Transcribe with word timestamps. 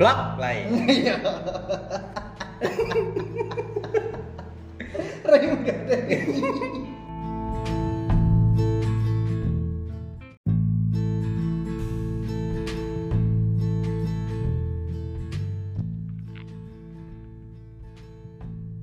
blok 0.00 0.40
lain 0.40 0.88
Rayu 5.20 5.52
gede. 5.60 5.98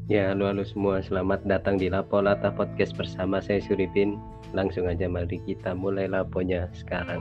Ya, 0.07 0.31
halo 0.31 0.47
halo 0.47 0.63
semua, 0.63 1.01
selamat 1.03 1.43
datang 1.49 1.81
di 1.81 1.89
Lapo 1.91 2.21
Lata 2.21 2.53
Podcast 2.53 2.93
bersama 2.95 3.41
saya 3.41 3.59
Suripin. 3.59 4.21
Langsung 4.53 4.85
aja 4.85 5.09
mari 5.09 5.41
kita 5.43 5.73
mulai 5.73 6.07
laponya 6.07 6.69
sekarang. 6.77 7.19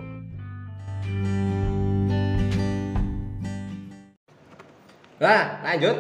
Wah, 5.17 5.65
lanjut. 5.65 5.97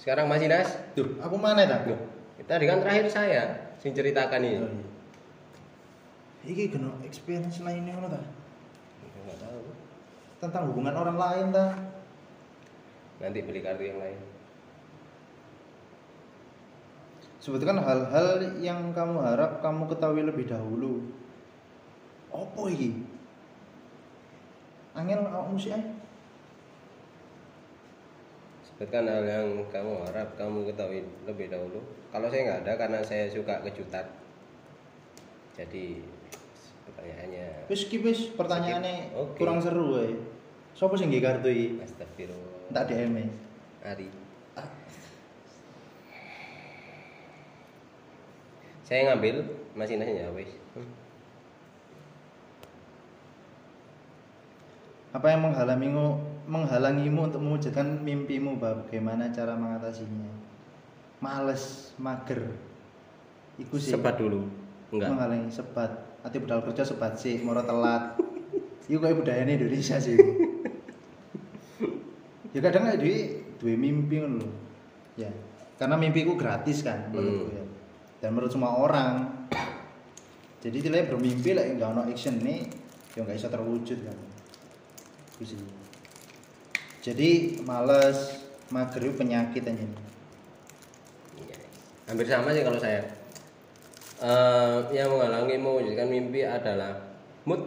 Sekarang 0.00 0.30
masih 0.30 0.48
Nas. 0.48 0.72
Duh, 0.96 1.20
aku 1.20 1.36
mana 1.36 1.68
ta? 1.68 1.84
Duh, 1.84 2.00
tadi 2.48 2.64
kan 2.64 2.80
terakhir 2.80 3.12
saya 3.12 3.42
sing 3.76 3.92
ceritakan 3.92 4.40
ini. 4.40 4.56
Oh, 4.56 4.70
iya. 4.70 4.86
Iki 6.48 6.64
kena 6.72 6.88
experience 7.04 7.60
lainnya 7.60 7.92
ngono 7.92 8.08
ta? 8.08 8.22
Tahu. 9.28 9.60
Tentang 10.40 10.72
hubungan 10.72 10.96
orang 10.96 11.18
lain 11.20 11.46
ta? 11.52 11.66
Nanti 13.20 13.38
beli 13.44 13.60
kartu 13.60 13.84
yang 13.84 14.00
lain. 14.00 14.18
Sebutkan 17.44 17.78
hal-hal 17.78 18.58
yang 18.58 18.90
kamu 18.96 19.20
harap 19.20 19.60
kamu 19.60 19.84
ketahui 19.92 20.22
lebih 20.24 20.48
dahulu. 20.48 21.04
Apa 22.32 22.62
iki? 22.72 23.04
Angel 24.96 25.22
awakmu 25.28 25.60
sih? 25.60 25.74
Sebutkan 28.78 29.10
hal 29.10 29.26
yang 29.26 29.58
kamu 29.74 30.06
harap 30.06 30.38
kamu 30.38 30.70
ketahui 30.70 31.02
lebih 31.26 31.50
dahulu. 31.50 31.82
Kalau 32.14 32.30
saya 32.30 32.46
nggak 32.46 32.60
ada 32.62 32.72
karena 32.78 33.02
saya 33.02 33.26
suka 33.26 33.58
kejutan. 33.66 34.06
Jadi 35.58 35.98
pertanyaannya 36.86 37.66
Wis 37.66 37.90
skip 37.90 38.06
wis 38.06 38.30
pertanyaannya 38.38 39.18
Oke. 39.18 39.42
kurang 39.42 39.58
seru 39.58 39.98
wae. 39.98 40.14
Sopo 40.78 40.94
sing 40.94 41.10
nggih 41.10 41.18
kartu 41.18 41.50
iki? 41.50 41.82
Astagfirullah. 41.82 42.70
Tak 42.70 42.86
DM 42.86 43.18
-e. 43.18 43.24
Ari. 43.82 44.06
Saya 48.86 49.10
ngambil 49.10 49.42
masih 49.74 49.98
nanya 49.98 50.30
wis. 50.38 50.54
Apa 55.10 55.34
yang 55.34 55.50
menghalangimu 55.50 56.27
menghalangimu 56.48 57.28
untuk 57.28 57.44
mewujudkan 57.44 58.00
mimpimu 58.00 58.56
bagaimana 58.56 59.28
cara 59.28 59.52
mengatasinya? 59.52 60.32
Males, 61.20 61.92
mager. 62.00 62.40
Iku 63.60 63.76
sih. 63.76 63.92
Sebat 63.92 64.16
dulu. 64.16 64.48
Enggak. 64.88 65.08
Menghalangi 65.12 65.52
sebat. 65.52 65.92
Ati 66.24 66.40
budal 66.40 66.64
kerja 66.64 66.82
sebat 66.88 67.20
sih, 67.20 67.44
moro 67.44 67.60
telat. 67.60 68.16
Iku 68.88 68.98
kayak 68.98 69.20
budayanya 69.20 69.60
Indonesia 69.60 70.00
sih. 70.00 70.16
ya 72.56 72.64
kadang 72.64 72.88
ada 72.88 72.96
duwe 72.96 73.44
duwe 73.60 73.74
mimpi 73.76 74.16
lho. 74.24 74.48
Ya. 75.20 75.28
Karena 75.76 76.00
mimpiku 76.00 76.34
gratis 76.34 76.80
kan 76.80 77.12
menurutku 77.12 77.52
Hmm. 77.52 77.58
ya. 77.60 77.64
Dan 78.18 78.28
menurut 78.34 78.50
semua 78.50 78.72
orang. 78.74 79.12
Jadi 80.58 80.82
dia 80.82 81.06
bermimpi 81.06 81.54
lah 81.54 81.62
nggak 81.70 81.88
ono 81.94 82.02
action 82.10 82.34
nih, 82.42 82.66
ya 83.14 83.22
nggak 83.22 83.36
bisa 83.38 83.46
terwujud 83.46 83.98
kan. 84.02 84.16
Itu 85.38 85.54
sih. 85.54 85.60
Jadi 86.98 87.62
males, 87.62 88.42
mager 88.74 89.02
penyakit 89.14 89.62
aja. 89.62 89.86
Iya. 91.38 91.56
Hampir 92.10 92.26
sama 92.26 92.50
sih 92.50 92.66
kalau 92.66 92.78
saya. 92.78 93.02
Eh, 94.18 94.76
yang 94.90 95.14
menghalangi 95.14 95.54
mewujudkan 95.62 96.10
mimpi 96.10 96.42
adalah 96.42 96.98
mood. 97.46 97.62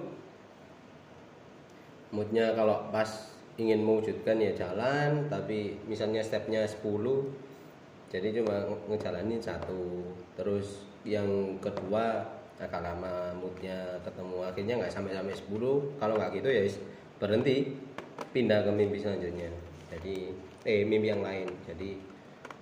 Moodnya 2.11 2.51
kalau 2.51 2.91
pas 2.91 3.07
ingin 3.56 3.79
mewujudkan 3.79 4.35
ya 4.35 4.51
jalan, 4.51 5.31
tapi 5.31 5.79
misalnya 5.88 6.19
stepnya 6.19 6.67
10 6.67 7.31
jadi 8.11 8.44
cuma 8.44 8.67
nge- 8.67 8.83
ngejalanin 8.91 9.39
satu. 9.39 10.11
Terus 10.35 10.83
yang 11.07 11.56
kedua 11.63 12.19
agak 12.59 12.83
lama 12.83 13.33
moodnya 13.39 13.97
ketemu 14.06 14.38
akhirnya 14.45 14.73
nggak 14.77 14.94
sampai 14.94 15.17
sampai 15.17 15.33
10 15.33 15.97
kalau 15.97 16.13
nggak 16.19 16.29
gitu 16.38 16.50
ya 16.51 16.61
berhenti 17.17 17.73
pindah 18.31 18.64
ke 18.64 18.72
mimpi 18.72 18.97
selanjutnya. 19.00 19.52
Jadi 19.92 20.31
eh 20.64 20.88
mimpi 20.88 21.12
yang 21.12 21.24
lain. 21.24 21.47
Jadi 21.68 22.00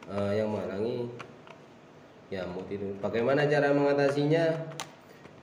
eh, 0.09 0.31
yang 0.35 0.49
menghalangi 0.49 1.05
ya 2.29 2.45
mood 2.45 2.69
itu 2.69 2.93
bagaimana 3.01 3.45
cara 3.45 3.73
mengatasinya? 3.73 4.75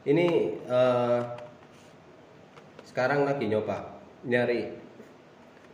Ini 0.06 0.26
eh, 0.66 1.20
sekarang 2.86 3.26
lagi 3.26 3.46
nyoba 3.50 3.98
nyari 4.26 4.70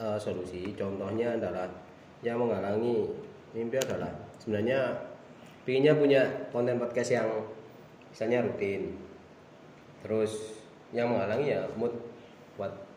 eh, 0.00 0.18
solusi. 0.20 0.72
Contohnya 0.76 1.36
adalah 1.36 1.68
yang 2.22 2.38
menghalangi 2.38 3.08
mimpi 3.56 3.76
adalah 3.80 4.12
sebenarnya 4.38 5.10
pinginnya 5.64 5.96
punya 5.96 6.22
konten 6.52 6.76
podcast 6.76 7.16
yang 7.16 7.28
misalnya 8.12 8.44
rutin. 8.44 9.00
Terus 10.04 10.60
yang 10.92 11.08
menghalangi 11.08 11.56
ya 11.56 11.64
mood 11.80 11.92
buat 12.60 12.91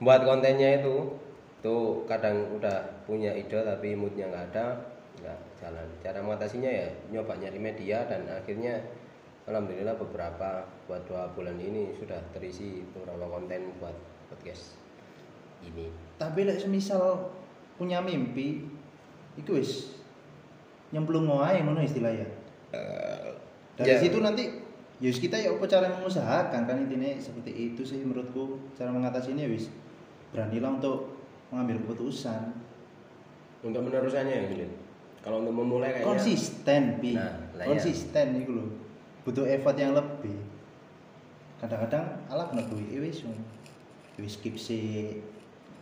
buat 0.00 0.24
kontennya 0.24 0.80
itu 0.80 1.12
tuh 1.60 2.08
kadang 2.08 2.56
udah 2.56 3.04
punya 3.04 3.36
ide 3.36 3.60
tapi 3.60 3.92
moodnya 3.92 4.32
nggak 4.32 4.56
ada 4.56 4.80
nggak 5.20 5.38
jalan 5.60 5.88
cara 6.00 6.18
mengatasinya 6.24 6.70
ya 6.72 6.88
nyoba 7.12 7.36
nyari 7.36 7.60
media 7.60 8.08
dan 8.08 8.24
akhirnya 8.24 8.80
alhamdulillah 9.44 9.92
beberapa 10.00 10.64
buat 10.88 11.04
dua 11.04 11.28
bulan 11.36 11.60
ini 11.60 11.92
sudah 12.00 12.16
terisi 12.32 12.80
beberapa 12.96 13.28
konten 13.28 13.76
buat 13.76 13.92
podcast 14.32 14.80
ini 15.60 15.92
Tapi 16.16 16.48
lek 16.48 16.60
semisal 16.60 17.32
punya 17.76 18.00
mimpi, 18.00 18.64
iku 19.36 19.56
wis 19.56 19.96
nyemplung 20.92 21.28
wae 21.28 21.60
ngono 21.64 21.80
istilahnya. 21.80 22.28
Dari 23.76 23.96
ya. 23.96 24.00
situ 24.00 24.20
nanti 24.20 24.48
Yus 25.00 25.16
kita 25.16 25.40
ya 25.40 25.48
apa 25.56 25.64
cara 25.64 25.88
mengusahakan 25.88 26.68
kan 26.68 26.76
intinya 26.76 27.08
seperti 27.16 27.72
itu 27.72 27.80
sih 27.80 28.04
menurutku 28.04 28.60
cara 28.76 28.92
mengatasinya 28.92 29.48
wis 29.48 29.72
beranilah 30.30 30.78
untuk 30.78 30.98
mengambil 31.50 31.82
keputusan. 31.84 32.54
Untuk 33.60 33.84
menerusannya 33.84 34.34
ya 34.34 34.48
Lin. 34.48 34.72
kalau 35.20 35.44
untuk 35.44 35.52
memulai 35.52 35.92
kayaknya 35.92 36.16
konsisten 36.16 36.82
pi. 36.96 37.12
Nah, 37.12 37.36
ya. 37.52 37.68
konsisten 37.68 38.40
itu 38.40 38.56
loh. 38.56 38.72
Butuh 39.20 39.44
effort 39.44 39.76
yang 39.76 39.92
lebih. 39.92 40.32
Kadang-kadang 41.60 42.24
alah 42.32 42.48
kena 42.48 42.64
duit 42.72 42.88
wis 43.04 43.20
wis 44.16 44.36
skip 44.40 44.56
sih 44.56 45.20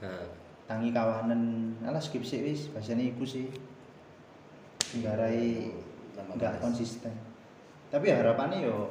nah, 0.02 0.26
tangi 0.66 0.90
kawanan. 0.90 1.70
Alah 1.86 2.02
skip 2.02 2.26
sih 2.26 2.42
wis. 2.42 2.66
Bahasanya 2.74 3.14
iku 3.14 3.22
sih. 3.22 3.46
Nggarai 4.98 5.70
nggak 6.18 6.58
konsisten. 6.58 7.14
Tapi 7.94 8.10
harapannya 8.10 8.66
yo 8.66 8.90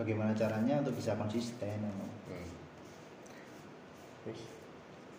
bagaimana 0.00 0.32
caranya 0.32 0.80
untuk 0.80 0.96
bisa 0.96 1.12
konsisten. 1.20 1.84
Hmm. 1.84 2.48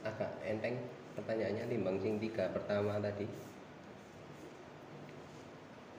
Agak 0.07 0.31
enteng 0.47 0.79
pertanyaannya 1.19 1.68
timbang 1.68 2.00
sing 2.00 2.16
tiga 2.23 2.47
pertama 2.56 2.95
tadi. 3.03 3.28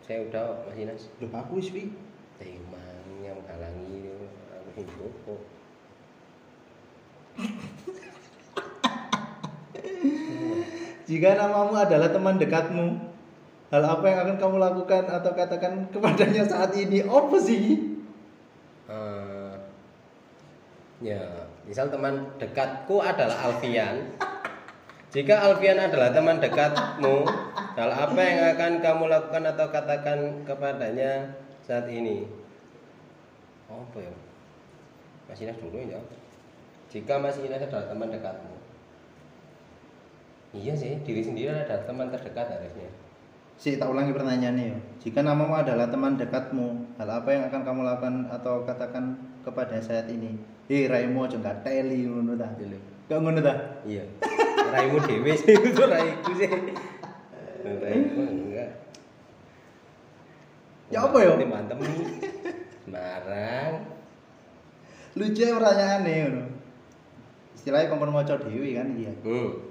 Saya 0.08 0.24
udah 0.24 0.64
Mas 0.64 0.80
Inas. 0.80 1.02
Loh 1.20 1.28
aku 1.36 1.60
wis 1.60 1.68
pi 1.68 1.92
Timbang 2.40 3.20
yang 3.20 3.36
menghalangi 3.44 4.08
aku 4.56 4.68
sing 4.72 4.88
cukup. 4.88 5.40
jika 11.08 11.40
namamu 11.40 11.72
adalah 11.72 12.12
teman 12.12 12.36
dekatmu 12.36 13.00
hal 13.72 13.80
apa 13.80 14.04
yang 14.04 14.18
akan 14.28 14.36
kamu 14.36 14.56
lakukan 14.60 15.04
atau 15.08 15.32
katakan 15.32 15.88
kepadanya 15.88 16.44
saat 16.44 16.76
ini 16.76 17.00
apa 17.00 17.36
sih 17.40 17.88
Eh, 18.88 19.54
ya, 21.04 21.37
misal 21.68 21.92
teman 21.92 22.24
dekatku 22.40 22.96
adalah 23.04 23.52
Alfian. 23.52 24.16
Jika 25.12 25.36
Alfian 25.36 25.76
adalah 25.76 26.16
teman 26.16 26.40
dekatmu, 26.40 27.28
hal 27.76 27.90
apa 27.92 28.20
yang 28.24 28.40
akan 28.56 28.72
kamu 28.80 29.04
lakukan 29.12 29.44
atau 29.52 29.68
katakan 29.68 30.18
kepadanya 30.48 31.36
saat 31.60 31.84
ini? 31.92 32.24
Apa 33.68 34.00
ya? 34.00 34.12
Mas 35.28 35.40
Inas 35.44 35.60
dulu 35.60 35.76
ya. 35.76 36.00
Jika 36.88 37.20
Mas 37.20 37.36
Inas 37.36 37.60
adalah 37.60 37.84
teman 37.84 38.08
dekatmu, 38.08 38.56
iya 40.56 40.72
sih, 40.72 40.96
diri 41.04 41.20
sendiri 41.20 41.52
adalah 41.52 41.84
teman 41.84 42.08
terdekat 42.08 42.48
harusnya. 42.48 42.88
sih 43.58 43.74
tak 43.74 43.90
ulangi 43.90 44.14
pertanyaannya 44.14 44.70
ya 44.70 44.78
jika 45.02 45.18
namamu 45.18 45.58
adalah 45.58 45.90
teman 45.90 46.14
dekatmu 46.14 46.94
hal 46.94 47.10
apa 47.10 47.26
yang 47.34 47.50
akan 47.50 47.66
kamu 47.66 47.80
lakukan 47.82 48.14
atau 48.30 48.62
katakan 48.62 49.18
kepada 49.42 49.82
saat 49.82 50.06
ini 50.06 50.38
eh 50.68 50.84
raimu 50.84 51.24
aja 51.24 51.36
nggak 51.40 51.64
teli 51.64 52.04
ngono 52.04 52.36
ta 52.36 52.48
gak 53.08 53.18
ngono 53.24 53.40
ta? 53.40 53.80
Iya. 53.88 54.04
raimu 54.68 55.00
dewe 55.08 55.32
sih 55.40 55.56
itu 55.56 55.82
raiku 55.88 56.30
sih. 56.36 56.48
Raiku 57.64 58.20
enggak. 58.20 58.70
Ya 60.92 61.08
apa 61.08 61.16
ya? 61.24 61.32
Mantem 61.40 61.78
Semarang. 62.84 63.72
Lucu 65.16 65.40
ya 65.40 65.56
pertanyaannya 65.56 66.12
ngono. 66.28 66.42
Istilahnya 67.56 67.88
kompon 67.88 68.12
maca 68.12 68.36
dewi 68.36 68.76
kan 68.76 68.92
iya. 68.94 69.12
Hmm. 69.24 69.64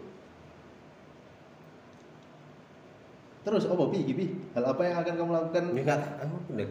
terus 3.47 3.63
apa 3.63 3.79
bi 3.87 4.03
Bi? 4.03 4.27
hal 4.59 4.75
apa 4.75 4.81
yang 4.83 4.99
akan 4.99 5.13
kamu 5.15 5.31
lakukan? 5.31 5.63
Ini 5.71 5.81
enggak. 5.87 6.01
Aku 6.19 6.35
udah 6.51 6.67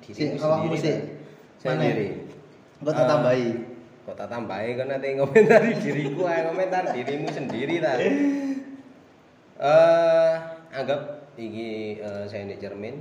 Si, 0.00 0.16
dirimu 0.16 0.40
awakmu 0.40 0.74
sendiri 0.74 0.80
sih. 0.80 0.96
Mana? 1.68 1.84
Sendiri 2.80 2.88
engko 2.88 2.96
tak 2.96 3.06
Ah. 3.06 3.10
tambahi? 3.12 3.48
Kok 4.08 4.16
nanti 4.88 5.08
ngomentari 5.14 5.70
diriku 5.76 6.24
ayo 6.24 6.50
komentar 6.50 6.88
dirimu 6.90 7.28
sendiri 7.28 7.78
ta 7.78 7.92
eh 9.60 10.34
anggap 10.72 11.00
iki 11.36 12.00
eh, 12.00 12.24
saya 12.24 12.48
ini 12.48 12.56
cermin. 12.56 12.96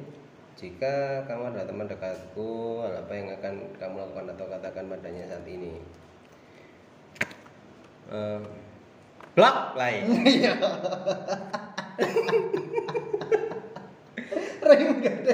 Jika 0.59 1.23
kamu 1.23 1.55
adalah 1.55 1.63
teman 1.63 1.87
dekatku 1.87 2.83
hal 2.83 2.99
apa 2.99 3.13
yang 3.15 3.31
akan 3.31 3.53
kamu 3.79 3.95
lakukan 3.95 4.27
atau 4.35 4.45
katakan 4.51 4.91
padanya 4.91 5.23
saat 5.31 5.47
ini? 5.47 5.79
Eh, 8.11 8.39
blok 9.31 9.57
lain. 9.73 10.03
Iya. 10.27 10.53
Rayu 14.59 14.87
gak 14.99 15.15
ada. 15.23 15.33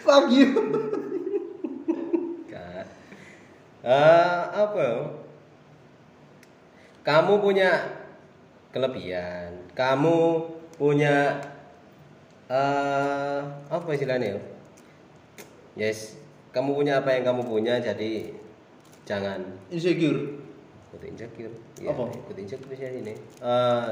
Fuck 0.00 0.28
you 0.28 0.48
Enggak. 2.44 2.84
Eh, 3.90 4.40
apa 4.54 4.78
ya? 4.78 4.98
Kamu 7.02 7.42
punya 7.42 7.70
kelebihan. 8.70 9.50
Kamu 9.74 10.46
punya 10.78 11.42
eh 12.46 13.40
apa 13.66 13.88
istilahnya? 13.90 14.38
ya? 14.38 14.40
Yes, 15.74 16.18
kamu 16.54 16.74
punya 16.78 17.02
apa 17.02 17.14
yang 17.18 17.34
kamu 17.34 17.42
punya 17.46 17.78
jadi 17.82 18.30
jangan 19.06 19.42
insecure 19.74 20.38
ikut 20.90 21.02
insecure. 21.06 21.54
Ya, 21.78 21.94
Apa? 21.94 22.10
ikut 22.10 22.36
insecure 22.38 22.74
sih 22.74 22.86
ini. 23.02 23.14
Eh 23.42 23.90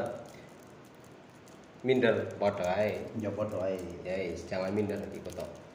minder 1.87 2.27
padha 2.43 2.67
ae. 2.75 2.99
ya 3.23 3.31
podo 3.31 3.63
ae 3.63 3.79
Yes, 4.03 4.47
jangan 4.51 4.75
minder 4.75 4.99
ikut 5.11 5.35
tok. 5.35 5.68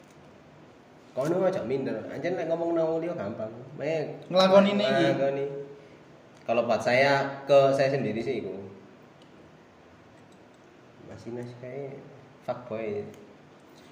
Kono 1.14 1.46
aja 1.46 1.62
minder, 1.62 2.10
anjen 2.10 2.34
nek 2.34 2.50
ngomong 2.50 2.74
nang 2.74 2.98
dia 2.98 3.14
gampang. 3.14 3.54
Mek 3.78 4.26
Nglakoni 4.34 4.74
ini 4.74 4.86
nglakoni. 4.86 5.46
Kalau 6.44 6.66
buat 6.66 6.82
saya 6.82 7.46
ke 7.46 7.70
saya 7.70 7.94
sendiri 7.94 8.18
sih 8.18 8.42
itu. 8.42 8.50
Masih 11.06 11.30
masih 11.38 11.54
kayak 11.62 12.02
fuckboy. 12.44 13.06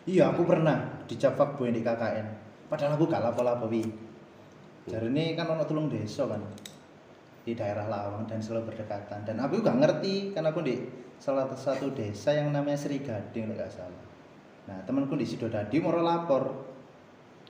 iya 0.10 0.34
aku 0.34 0.44
pernah 0.44 1.02
dicap 1.08 1.38
fuckboy 1.38 1.72
di 1.72 1.86
KKN 1.86 2.28
padahal 2.68 2.96
aku 2.96 3.06
gak 3.08 3.24
lapo-lapo 3.24 3.68
wi 3.68 3.84
ini 4.90 5.38
kan 5.38 5.46
ono 5.46 5.64
tulung 5.68 5.88
desa 5.92 6.26
kan 6.26 6.42
di 7.42 7.54
daerah 7.54 7.90
Lawang 7.90 8.26
dan 8.26 8.42
selalu 8.42 8.74
berdekatan 8.74 9.26
dan 9.26 9.38
aku 9.42 9.62
gak 9.62 9.78
ngerti 9.78 10.34
karena 10.34 10.50
aku 10.54 10.62
di 10.66 10.78
salah 11.22 11.46
satu 11.54 11.94
desa 11.94 12.34
yang 12.34 12.50
namanya 12.50 12.78
Sri 12.82 13.02
Gading 13.02 13.54
gak 13.54 13.70
salah. 13.70 14.02
Nah 14.66 14.78
temanku 14.86 15.14
di 15.18 15.26
Sidodadi 15.26 15.78
mau 15.82 15.94
lapor. 15.94 16.71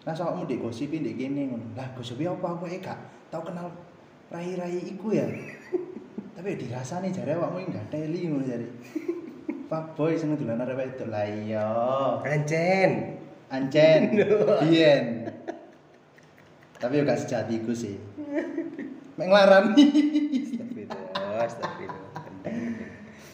Nah 0.02 0.14
sama 0.18 0.42
di 0.50 0.58
gosipi 0.58 0.98
di 0.98 1.14
gini 1.14 1.50
ngono. 1.50 1.78
Lah 1.78 1.94
gosipi 1.94 2.26
apa 2.26 2.58
aku 2.58 2.66
eh 2.66 2.82
gak 2.82 2.98
tau 3.30 3.46
kenal 3.46 3.70
rai-rai 4.34 4.82
iku 4.82 5.14
ya. 5.14 5.26
Tapi 6.36 6.48
ya 6.54 6.58
dirasani 6.58 7.14
jare 7.14 7.38
awakmu 7.38 7.70
enggak 7.70 7.86
teli 7.94 8.26
ngono 8.26 8.42
jare. 8.42 8.66
Pak 9.70 9.94
boy 9.94 10.18
seneng 10.18 10.42
dolan 10.42 10.66
arep 10.66 10.78
wedok. 10.82 11.08
Lah 11.14 11.26
iya. 11.30 11.70
Ancen. 12.26 12.92
Ancen. 13.54 14.02
Biyen. 14.66 15.06
Tapi 16.82 16.98
yo 16.98 17.04
gak 17.06 17.22
sejatiku 17.22 17.72
sih. 17.78 18.02
Mek 19.22 19.28
nglarani. 19.30 19.86
Astagfirullah, 20.50 21.46
astagfirullah. 21.46 22.12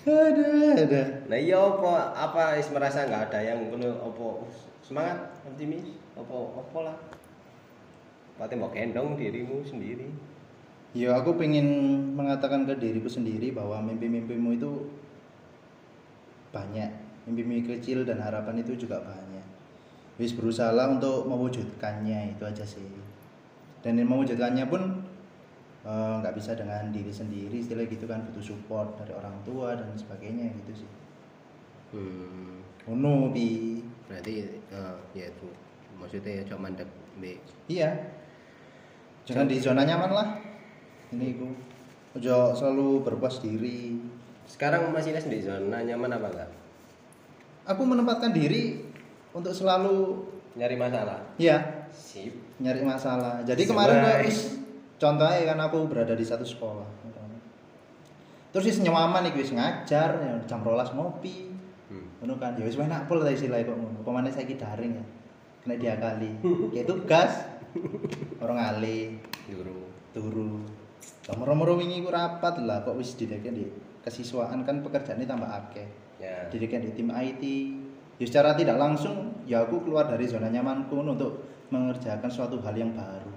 Aduh, 0.08 0.72
aduh. 0.76 1.08
Nah 1.28 1.40
iya 1.40 1.60
apa 1.60 2.16
apa 2.16 2.56
is 2.56 2.72
merasa 2.72 3.04
nggak 3.04 3.28
ada 3.28 3.40
yang 3.44 3.60
ngono 3.68 3.92
apa 4.08 4.28
semangat 4.88 5.36
optimis 5.44 6.00
apa 6.16 6.36
apa 6.64 6.80
lah. 6.80 6.98
Pati 8.40 8.56
mau 8.56 8.72
gendong 8.72 9.20
dirimu 9.20 9.68
sendiri. 9.68 10.08
Ya 10.96 11.12
aku 11.20 11.36
pengen 11.36 11.68
mengatakan 12.16 12.64
ke 12.64 12.80
diriku 12.80 13.12
sendiri 13.12 13.52
bahwa 13.52 13.84
mimpi-mimpimu 13.84 14.56
itu 14.56 14.88
banyak. 16.56 16.88
Mimpi-mimpi 17.28 17.76
kecil 17.76 18.08
dan 18.08 18.24
harapan 18.24 18.64
itu 18.64 18.80
juga 18.80 19.04
banyak. 19.04 19.44
Wis 20.16 20.32
berusaha 20.32 20.72
untuk 20.88 21.28
mewujudkannya 21.28 22.40
itu 22.40 22.44
aja 22.48 22.64
sih. 22.64 22.88
Dan 23.84 24.00
yang 24.00 24.08
mewujudkannya 24.16 24.66
pun 24.72 25.04
eh, 25.84 26.14
nggak 26.24 26.34
bisa 26.40 26.56
dengan 26.56 26.88
diri 26.96 27.12
sendiri, 27.12 27.60
istilah 27.60 27.84
gitu 27.92 28.08
kan 28.08 28.24
butuh 28.32 28.56
support 28.56 28.96
dari 28.96 29.12
orang 29.12 29.36
tua 29.44 29.76
dan 29.76 29.92
sebagainya 30.00 30.56
gitu 30.64 30.88
sih. 30.88 30.92
Hmm. 31.92 32.64
Ngono 32.88 33.36
pi. 33.36 33.84
Berarti 34.08 34.34
eh, 34.48 34.96
ya 35.14 35.26
itu 35.28 35.48
maksudnya 35.98 36.42
ya 36.42 36.44
cuma 36.48 36.70
mandek 36.70 36.88
be 37.18 37.38
Iya. 37.68 37.90
Jangan 39.28 39.46
di 39.46 39.58
zona 39.60 39.84
nyaman 39.84 40.12
lah. 40.12 40.28
Ini 41.12 41.28
ku. 41.36 41.48
Ojo 42.16 42.56
selalu 42.56 43.04
berpuas 43.04 43.44
diri. 43.44 44.00
Sekarang 44.48 44.90
masih 44.96 45.12
les 45.12 45.28
di 45.28 45.44
zona 45.44 45.84
nyaman 45.84 46.16
apa 46.16 46.28
enggak? 46.32 46.50
Aku 47.68 47.84
menempatkan 47.84 48.32
diri 48.32 48.80
untuk 49.36 49.52
selalu 49.52 50.24
Nyari 50.56 50.74
masalah. 50.80 51.20
ya 51.38 51.86
Sip. 51.92 52.32
nyari 52.58 52.82
masalah. 52.82 53.44
Jadi 53.44 53.68
Sesuai. 53.68 53.76
kemarin 53.76 53.96
kok 54.02 54.20
wis 54.26 54.40
contohnya 54.98 55.44
kan 55.46 55.60
aku 55.62 55.78
berada 55.86 56.16
di 56.16 56.24
satu 56.26 56.48
sekolah. 56.48 56.88
Terus 58.50 58.66
wis 58.74 58.80
nyaman 58.82 59.28
iki 59.30 59.44
wis 59.44 59.52
ngajar 59.54 60.16
jam 60.48 60.64
rolas 60.64 60.90
ngopi. 60.96 61.52
Ngono 62.24 62.36
kan. 62.42 62.58
Ya 62.58 62.66
wis 62.66 62.78
enak 62.80 63.06
pol 63.06 63.22
ta 63.22 63.30
istilahnya 63.30 63.70
kok 63.70 63.78
ngono. 63.78 64.00
Pemane 64.02 64.30
saiki 64.34 64.58
daring 64.58 64.98
ya. 64.98 65.06
Kena 65.64 65.76
diakali. 65.78 66.32
Kayak 66.74 66.88
tugas. 66.88 67.32
Orang 68.44 68.58
ali. 68.58 69.20
Dulu. 69.48 69.88
turu 70.18 70.66
nomor-nomor 71.30 71.78
wingi 71.78 72.02
ku 72.02 72.10
rapat 72.10 72.58
lah 72.66 72.82
kok 72.82 72.98
wis 72.98 73.14
didekek 73.14 73.54
di 73.54 73.70
kesiswaan 74.02 74.66
kan 74.66 74.82
pekerjaannya 74.82 75.28
tambah 75.30 75.46
akeh 75.46 75.88
Ya. 76.18 76.50
didekek 76.50 76.82
di 76.82 76.90
tim 76.98 77.14
IT 77.14 77.44
ya 78.18 78.26
secara 78.26 78.58
tidak 78.58 78.82
langsung 78.82 79.38
ya 79.46 79.62
aku 79.62 79.86
keluar 79.86 80.10
dari 80.10 80.26
zona 80.26 80.50
nyamanku 80.50 80.98
untuk 80.98 81.46
mengerjakan 81.70 82.26
suatu 82.26 82.58
hal 82.66 82.74
yang 82.74 82.90
baru 82.98 83.30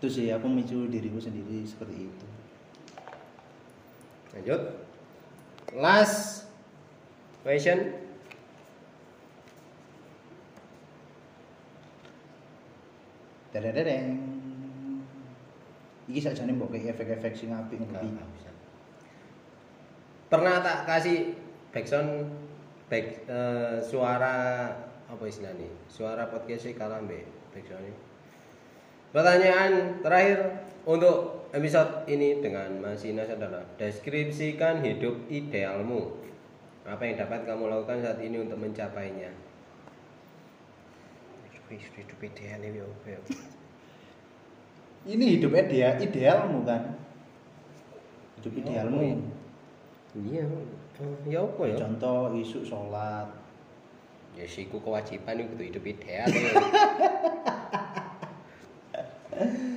itu 0.00 0.08
sih 0.08 0.32
aku 0.32 0.48
memicu 0.48 0.88
diriku 0.88 1.20
sendiri 1.20 1.68
seperti 1.68 2.08
itu 2.08 2.26
Lanjut. 4.32 4.62
Last 5.76 6.45
question. 7.46 7.78
Dedeng. 13.54 14.18
Iki 16.10 16.20
sakjane 16.22 16.52
mbok 16.58 16.74
kayak 16.74 16.98
efek-efek 16.98 17.32
sing 17.38 17.54
apik 17.54 17.78
enggak 17.78 18.02
bisa. 18.34 18.50
Pernah 20.26 20.60
tak 20.60 20.90
kasih 20.90 21.38
backsound 21.70 22.30
back 22.90 23.26
eh, 23.30 23.78
suara 23.80 24.36
apa 25.06 25.24
istilahnya? 25.24 25.70
Suara 25.86 26.28
podcast 26.28 26.66
sih 26.66 26.74
kalah 26.74 26.98
mbek 27.00 27.24
backsoundnya. 27.54 27.94
Pertanyaan 29.14 30.02
terakhir 30.04 30.66
untuk 30.84 31.48
episode 31.56 32.04
ini 32.10 32.44
dengan 32.44 32.76
Mas 32.82 33.06
Inas 33.08 33.32
adalah 33.32 33.64
deskripsikan 33.80 34.84
hidup 34.84 35.30
idealmu. 35.32 36.26
Apa 36.86 37.02
yang 37.02 37.18
dapat 37.18 37.42
kamu 37.42 37.66
lakukan 37.66 37.98
saat 37.98 38.22
ini 38.22 38.38
untuk 38.38 38.62
mencapainya? 38.62 39.34
Hidup, 41.66 42.22
ideal 42.22 42.62
ini 45.06 45.38
hidup 45.38 45.54
ideal 45.54 45.98
idealmu 45.98 46.62
kan? 46.66 46.94
Hidup 48.38 48.52
Ya, 48.54 48.58
idealmu. 48.62 49.02
Iya, 50.16 50.44
eh, 51.02 51.14
ya 51.30 51.42
apa 51.42 51.62
ya? 51.66 51.76
Contoh 51.78 52.30
isu 52.38 52.62
sholat. 52.62 53.26
Ya 54.38 54.46
sih, 54.46 54.70
ku 54.70 54.78
kewajiban 54.78 55.42
itu 55.42 55.58
hidup 55.58 55.84
ideal. 55.86 56.28
ya. 56.30 56.54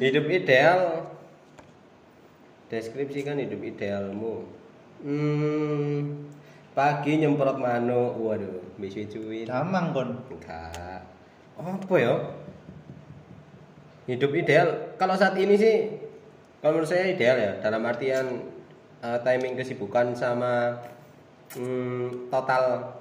hidup 0.03 0.25
ideal. 0.29 1.09
Deskripsikan 2.69 3.41
hidup 3.41 3.65
idealmu. 3.65 4.45
Hmm, 5.01 6.29
pagi 6.73 7.19
nyemprot 7.19 7.57
manuk, 7.57 8.17
waduh, 8.19 8.61
bisa 8.79 9.03
cuit. 9.07 9.49
Damang 9.49 9.91
kon. 9.93 10.09
Enggak. 10.29 11.01
Apa 11.59 11.95
ya? 11.99 12.15
Hidup 14.09 14.31
ideal. 14.33 14.97
Kalau 14.97 15.13
saat 15.13 15.37
ini 15.37 15.53
sih 15.53 15.75
kalau 16.59 16.75
menurut 16.75 16.91
saya 16.91 17.07
ideal 17.15 17.39
ya 17.39 17.51
dalam 17.63 17.87
artian 17.87 18.43
eh, 18.99 19.19
timing 19.23 19.55
kesibukan 19.55 20.11
sama 20.11 20.75
hmm, 21.55 22.27
total 22.27 22.95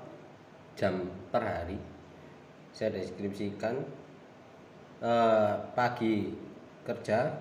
jam 0.79 1.11
per 1.35 1.43
hari 1.43 1.79
saya 2.71 2.95
deskripsikan 2.95 3.83
eh, 5.03 5.53
pagi 5.75 6.31
kerja 6.87 7.35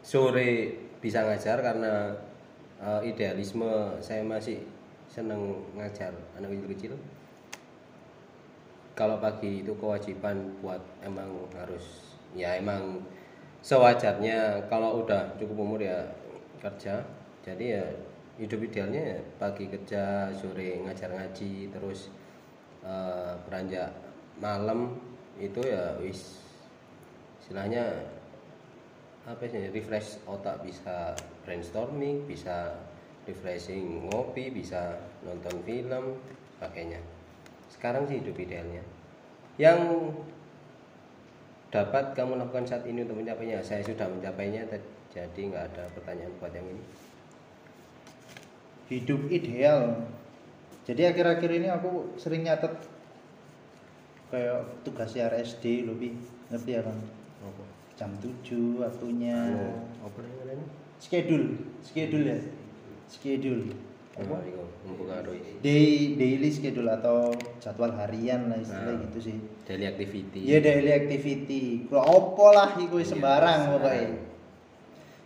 sore 0.00 0.80
bisa 1.04 1.28
ngajar 1.28 1.60
karena 1.60 2.16
eh, 2.80 3.00
idealisme 3.04 4.00
saya 4.00 4.24
masih 4.24 4.64
seneng 5.14 5.62
ngajar 5.78 6.10
anak 6.34 6.50
kecil-kecil 6.50 6.98
kalau 8.98 9.22
pagi 9.22 9.62
itu 9.62 9.74
kewajiban 9.78 10.58
buat 10.58 10.82
emang 11.02 11.50
harus 11.54 12.18
ya 12.34 12.58
emang 12.58 13.02
sewajarnya 13.64 14.70
kalau 14.70 15.02
udah 15.02 15.34
cukup 15.34 15.56
umur 15.66 15.80
ya 15.82 16.04
kerja. 16.62 17.02
Jadi 17.44 17.76
ya 17.76 17.84
hidup 18.38 18.60
idealnya 18.66 19.02
ya 19.14 19.18
pagi 19.36 19.66
kerja 19.66 20.30
sore 20.34 20.80
ngajar 20.86 21.10
ngaji 21.10 21.74
terus 21.74 22.08
eh, 22.86 23.32
beranjak 23.50 23.90
malam 24.38 24.94
itu 25.42 25.58
ya 25.64 25.98
wis. 25.98 26.38
Istilahnya 27.42 28.04
apa 29.26 29.42
sih 29.48 29.72
refresh 29.72 30.20
otak 30.28 30.60
bisa 30.62 31.16
brainstorming 31.42 32.28
bisa 32.28 32.76
refreshing 33.24 34.08
ngopi 34.08 34.52
bisa 34.52 35.00
nonton 35.24 35.60
film 35.64 36.20
pakainya. 36.60 37.00
Sekarang 37.72 38.04
sih 38.08 38.20
hidup 38.20 38.36
idealnya. 38.36 38.84
Yang 39.56 40.12
dapat 41.72 42.14
kamu 42.14 42.38
lakukan 42.38 42.68
saat 42.68 42.86
ini 42.86 43.02
untuk 43.02 43.18
mencapainya 43.18 43.58
saya 43.64 43.82
sudah 43.82 44.06
mencapainya 44.06 44.62
jadi 45.10 45.40
nggak 45.50 45.64
ada 45.74 45.84
pertanyaan 45.96 46.32
buat 46.38 46.54
yang 46.54 46.66
ini? 46.68 46.84
Hidup 48.92 49.20
ideal. 49.32 50.04
Jadi 50.84 51.02
akhir-akhir 51.08 51.50
ini 51.50 51.68
aku 51.72 52.14
sering 52.20 52.44
nyatet 52.44 52.76
kayak 54.28 54.84
tugas 54.84 55.16
RSD 55.16 55.88
lebih 55.88 56.18
ngerti 56.52 56.70
ya 56.76 56.82
kan 56.84 56.98
jam 57.94 58.10
7 58.18 58.82
waktunya. 58.82 59.38
Oh, 60.02 60.10
schedule 60.98 61.54
schedule 61.86 62.26
ya 62.26 62.38
schedule 63.08 63.72
apa 64.14 64.46
harus 65.10 65.42
day 65.58 66.14
daily 66.14 66.46
schedule 66.54 66.86
atau 66.86 67.34
jadwal 67.58 67.90
harian 67.98 68.46
lah 68.46 68.62
istilahnya 68.62 68.94
Nah. 68.94 69.04
gitu 69.10 69.18
sih 69.26 69.36
daily 69.66 69.86
activity 69.90 70.40
Iya 70.46 70.58
daily 70.62 70.92
activity. 70.94 71.62
Kalau 71.90 72.04
opo 72.06 72.54
lah 72.54 72.78
iku 72.78 73.02
Iya, 73.02 73.10
sembarang 73.10 73.60
pokoknya. 73.74 74.08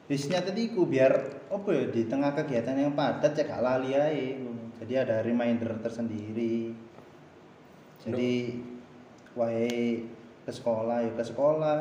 Wis 0.09 0.25
tadi 0.25 0.73
iku 0.73 0.89
biar 0.89 1.13
opo 1.53 1.69
ya 1.69 1.85
di 1.93 2.09
tengah 2.09 2.33
kegiatan 2.33 2.81
yang 2.81 2.97
padat 2.97 3.37
cek 3.37 3.53
gak 3.53 3.61
lali 3.61 3.93
ngono. 4.41 4.73
Jadi 4.81 4.93
ada 4.97 5.21
reminder 5.21 5.77
tersendiri. 5.85 6.73
Jadi 8.09 8.57
wae 9.37 10.01
ke 10.49 10.53
sekolah 10.55 11.05
ya 11.05 11.13
ke 11.13 11.25
sekolah. 11.29 11.81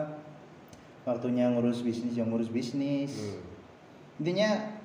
Waktunya 1.08 1.48
ngurus 1.56 1.80
bisnis 1.88 2.20
ya 2.20 2.28
ngurus 2.28 2.52
bisnis. 2.52 3.16
Hmm. 3.16 3.40
Intinya 4.20 4.76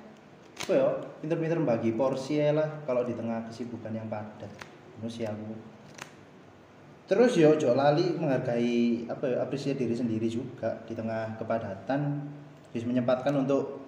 apa 0.53 0.71
ya? 0.71 0.89
Pinter-pinter 1.23 1.57
bagi 1.63 1.91
porsi 1.95 2.37
ae 2.37 2.53
lah 2.53 2.83
kalau 2.85 3.01
di 3.01 3.17
tengah 3.17 3.47
kesibukan 3.49 3.91
yang 3.95 4.07
padat. 4.07 4.51
Ngono 4.99 5.09
sih 5.09 5.25
aku. 5.25 5.73
Terus 7.03 7.35
yo 7.35 7.51
ojo 7.53 7.75
lali 7.75 8.15
menghargai 8.15 9.05
apa 9.11 9.27
ya 9.27 9.37
apresiasi 9.43 9.75
diri 9.75 9.91
sendiri 9.91 10.27
juga 10.31 10.79
di 10.87 10.95
tengah 10.95 11.35
kepadatan 11.35 12.23
bisa 12.71 12.87
menyempatkan 12.87 13.35
untuk 13.35 13.83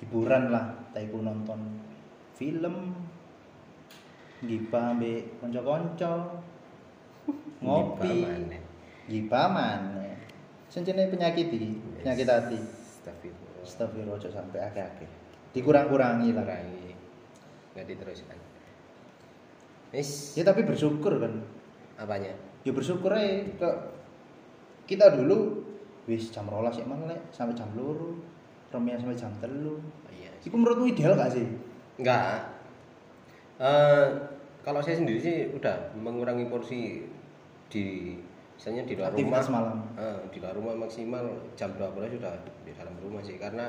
hiburan 0.00 0.54
lah 0.54 0.70
taiku 0.96 1.20
nonton 1.20 1.60
film 2.38 2.96
gibah 4.40 4.96
ambek 4.96 5.36
kanca-kanca 5.44 6.40
ngopi 7.60 8.24
maneh 9.28 10.16
sing 10.72 10.86
jenenge 10.86 11.12
penyakit 11.12 11.52
iki 11.52 11.76
penyakit 12.00 12.26
hati 12.30 12.56
Astagfirullah. 12.96 13.60
Astagfirullah 13.60 14.16
ojo 14.16 14.28
sampai 14.32 14.58
akeh-akeh 14.72 15.19
dikurang-kurangi 15.56 16.30
lah 16.34 16.44
Kurangi. 16.46 16.90
nggak 17.74 17.86
diteruskan. 17.86 18.38
Wis, 19.90 20.38
ya 20.38 20.46
tapi 20.46 20.62
bersyukur 20.62 21.18
kan 21.18 21.42
apanya? 21.98 22.30
Ya 22.62 22.70
bersyukur 22.70 23.10
aja 23.10 23.42
ke 23.58 23.68
kita 24.86 25.18
dulu 25.18 25.66
wis 26.06 26.30
jam 26.30 26.46
rolas 26.50 26.78
ya 26.78 26.86
mana 26.86 27.14
sampai 27.30 27.54
jam 27.54 27.70
luru 27.74 28.18
remnya 28.70 28.98
sampai 28.98 29.18
jam 29.18 29.30
telu. 29.42 29.78
Oh, 29.82 30.12
iya 30.14 30.30
itu 30.38 30.54
menurutmu 30.54 30.86
ideal 30.90 31.18
gak 31.18 31.34
sih? 31.34 31.46
Enggak. 31.98 32.46
Eh, 33.58 34.06
kalau 34.62 34.78
saya 34.78 35.02
sendiri 35.02 35.18
sih 35.18 35.50
udah 35.50 35.90
mengurangi 35.98 36.46
porsi 36.46 37.02
di 37.66 38.14
misalnya 38.54 38.86
di 38.86 38.94
luar 38.94 39.10
rumah. 39.10 39.18
aktivitas 39.18 39.46
malam. 39.50 39.78
Eh, 39.98 40.18
di 40.30 40.38
luar 40.38 40.54
rumah 40.54 40.74
maksimal 40.86 41.24
jam 41.58 41.74
12 41.74 42.14
sudah 42.14 42.34
di 42.62 42.72
dalam 42.78 42.94
rumah 43.02 43.22
sih. 43.26 43.36
Karena 43.42 43.66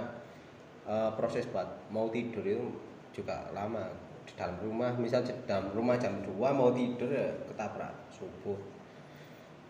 eh, 0.88 1.12
proses 1.18 1.46
buat 1.50 1.68
mau 1.94 2.08
tidur 2.10 2.46
itu 2.46 2.66
juga 3.14 3.50
lama. 3.52 3.86
Di 4.22 4.34
dalam 4.38 4.58
rumah 4.62 4.94
misal 4.96 5.26
di 5.26 5.34
dalam 5.50 5.74
rumah 5.74 5.98
jam 5.98 6.22
2 6.24 6.32
mau 6.54 6.70
tidur 6.72 7.10
ya 7.10 7.30
ketaprak 7.52 7.94
subuh. 8.14 8.58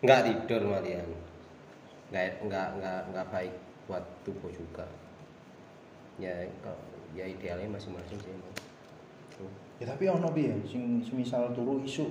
Nggak 0.04 0.22
tidur 0.28 0.68
malian. 0.70 1.08
Nggak 2.12 2.44
nggak 2.46 2.68
nggak 2.80 3.02
nggak 3.16 3.28
baik 3.32 3.54
buat 3.88 4.04
tubuh 4.28 4.52
juga. 4.52 4.86
Ya 6.20 6.46
ya 7.12 7.26
idealnya 7.28 7.76
masing-masing 7.76 8.20
sih 8.24 8.32
ya 9.82 9.90
tapi 9.90 10.06
ono 10.06 10.30
piye? 10.30 10.54
Sing 10.70 11.02
semisal 11.02 11.50
turu 11.58 11.82
isu 11.82 12.06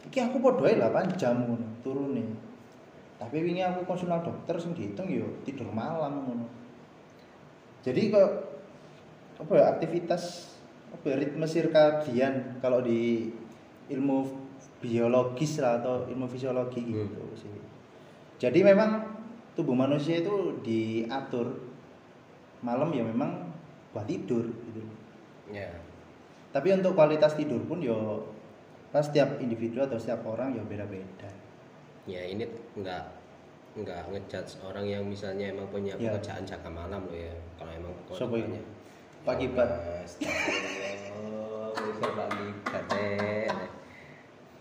iki 0.00 0.16
aku 0.16 0.40
podo 0.40 0.64
ae 0.64 0.80
8 0.80 1.20
jam 1.20 1.44
ngono 1.44 1.68
turune. 1.84 2.24
Tapi 3.20 3.36
wingi 3.44 3.60
aku 3.60 3.84
konsultan 3.84 4.24
dokter 4.24 4.56
sing 4.56 4.72
dihitung 4.72 5.12
yo 5.12 5.28
tidur 5.44 5.68
malam 5.68 6.24
ngono 6.24 6.46
jadi 7.80 8.12
kok 8.12 8.30
apa 9.40 9.52
ya 9.56 9.64
aktivitas 9.72 10.52
apa 10.92 11.04
ya, 11.06 11.16
ritme 11.16 11.46
sirkadian 11.48 12.60
kalau 12.60 12.84
di 12.84 13.32
ilmu 13.88 14.26
biologis 14.80 15.60
lah 15.60 15.80
atau 15.80 16.08
ilmu 16.08 16.28
fisiologi 16.28 16.80
gitu 16.84 17.20
Hmm. 17.24 17.36
sih. 17.36 17.52
Jadi 18.40 18.64
memang 18.64 19.04
tubuh 19.52 19.76
manusia 19.76 20.20
itu 20.20 20.60
diatur 20.64 21.52
malam 22.60 22.92
ya 22.92 23.04
memang 23.04 23.52
buat 23.92 24.04
tidur 24.08 24.44
gitu. 24.44 24.80
Ya. 25.52 25.68
Tapi 26.50 26.72
untuk 26.74 26.96
kualitas 26.96 27.36
tidur 27.36 27.60
pun 27.64 27.80
yo 27.80 28.26
pas 28.90 29.06
setiap 29.06 29.38
individu 29.38 29.80
atau 29.84 29.96
setiap 30.00 30.24
orang 30.26 30.56
ya 30.56 30.62
beda-beda. 30.66 31.30
Ya 32.08 32.24
ini 32.26 32.48
nggak 32.74 33.19
nggak 33.72 34.00
ngejudge 34.08 34.60
orang 34.60 34.84
yang 34.84 35.02
misalnya 35.04 35.48
emang 35.48 35.64
punya 35.68 35.94
Ya. 35.94 36.10
pekerjaan 36.10 36.42
jaga 36.42 36.66
malam 36.66 36.98
loh 37.02 37.14
ya 37.14 37.30
kalau 37.54 37.70
emang 37.70 37.92
itu? 37.92 38.02
kewajibannya. 38.10 38.62
Pak 39.20 39.36
Gibat, 39.36 39.68
eh. 39.68 40.00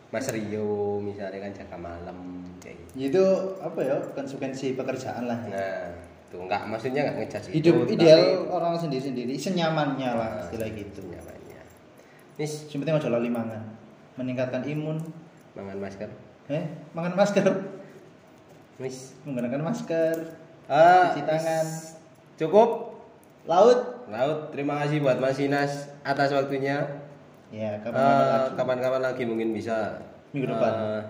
Mas 0.09 0.25
Rio 0.27 0.97
misalnya 0.99 1.37
kan 1.39 1.51
jaga 1.55 1.77
malam 1.77 2.17
kayak 2.57 2.75
gitu. 2.91 2.99
itu 3.13 3.23
apa 3.59 3.79
ya 3.79 3.95
konsekuensi 4.11 4.73
pekerjaan 4.73 5.23
lah 5.23 5.37
ya. 5.43 5.53
Nah, 5.53 5.85
tuh 6.27 6.39
nggak 6.43 6.61
maksudnya 6.65 6.99
nggak 7.03 7.15
ngejudge 7.19 7.47
hidup 7.51 7.73
itu, 7.85 7.93
ideal 7.95 8.17
tapi- 8.17 8.47
orang 8.51 8.73
sendiri-sendiri 8.75 9.33
senyamannya 9.35 10.09
lah 10.11 10.29
Nah, 10.31 10.41
istilah 10.43 10.67
gitu 10.71 10.99
senyamannya. 11.03 11.59
Nis, 12.35 12.51
yang 12.67 12.77
penting 12.79 12.95
aja 12.95 13.09
lali 13.09 13.29
mangan 13.29 13.61
meningkatkan 14.15 14.61
imun 14.65 14.97
mangan 15.53 15.77
masker. 15.79 16.09
eh 16.49 16.65
makan 16.91 17.13
masker 17.13 17.45
Nis. 18.79 19.13
menggunakan 19.21 19.61
masker 19.61 20.15
Ah, 20.65 21.11
Cuci 21.11 21.21
tangan. 21.23 21.65
Cukup. 22.35 22.69
laut 23.43 24.05
Laut, 24.05 24.49
terima 24.49 24.77
kasih 24.79 24.99
buat 24.99 25.17
Mas 25.17 25.37
Inas 25.37 25.89
atas 26.01 26.29
waktunya. 26.31 26.85
ya 27.49 27.73
Eh, 27.73 27.81
kapan-kapan 27.81 28.25
lagi. 28.29 28.49
kapan-kapan 28.55 29.01
lagi 29.03 29.23
mungkin 29.25 29.49
bisa 29.51 29.97
Minggu 30.31 30.47
depan. 30.47 30.69
eh, 30.71 31.03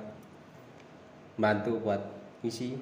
bantu 1.36 1.80
buat 1.80 2.00
isi 2.42 2.80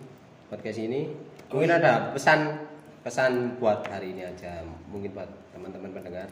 podcast 0.47 0.77
ini. 0.79 1.09
Oh, 1.47 1.57
Mungkin 1.57 1.69
iya. 1.71 1.79
ada 1.79 1.93
pesan 2.13 2.69
pesan 3.01 3.31
buat 3.57 3.81
hari 3.83 4.13
ini 4.13 4.21
aja, 4.23 4.61
mungkin 4.85 5.09
buat 5.11 5.25
teman-teman 5.49 5.89
pendengar 5.91 6.29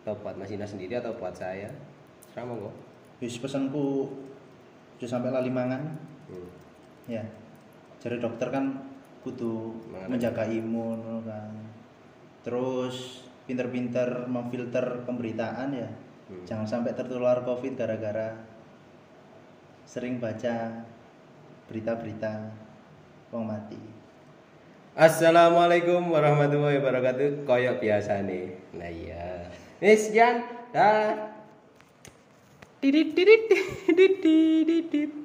atau 0.00 0.14
buat 0.16 0.34
Mas 0.34 0.48
Inas 0.48 0.70
sendiri 0.70 0.94
atau 0.94 1.10
buat 1.12 1.34
saya. 1.34 1.66
Serah 2.28 2.46
monggo. 2.46 2.70
Wis 3.18 3.34
pesanku 3.36 4.06
aja 4.94 5.06
sampai 5.08 5.30
lali 5.30 5.50
mangan 5.50 5.82
Hmm. 6.28 6.46
Ya 7.08 7.24
jadi 7.98 8.20
dokter 8.22 8.52
kan 8.52 8.78
butuh 9.24 9.74
Mangan. 9.90 10.08
menjaga 10.12 10.44
imun 10.46 11.24
kan 11.24 11.50
terus 12.46 13.26
pinter-pinter 13.48 14.28
memfilter 14.28 15.02
pemberitaan 15.08 15.72
ya 15.72 15.90
Hmm. 16.28 16.44
jangan 16.44 16.68
sampai 16.68 16.92
tertular 16.92 17.40
covid 17.40 17.72
gara-gara 17.72 18.36
sering 19.88 20.20
baca 20.20 20.84
berita-berita 21.72 22.52
wong 23.32 23.48
mati 23.48 23.80
Assalamualaikum 24.98 26.10
warahmatullahi 26.10 26.82
wabarakatuh. 26.82 27.46
Koyok 27.46 27.78
biasa 27.78 28.26
nih. 28.26 28.50
Nah 28.74 28.90
iya. 28.90 29.46
Ini 29.78 29.94
sekian. 29.94 30.42
Dah. 30.74 31.14
Didit 32.82 33.14
didit 33.14 33.46
didit 33.94 34.14
didit. 34.66 35.17